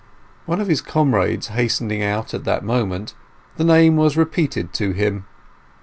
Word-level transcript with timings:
One 0.47 0.59
of 0.59 0.67
his 0.67 0.81
comrades 0.81 1.49
hastening 1.49 2.01
out 2.01 2.33
at 2.33 2.43
that 2.45 2.63
moment, 2.63 3.13
the 3.57 3.63
name 3.63 3.97
was 3.97 4.17
repeated 4.17 4.73
to 4.73 4.93
him. 4.93 5.25